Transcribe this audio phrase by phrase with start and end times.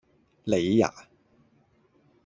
[0.45, 0.91] 你呀?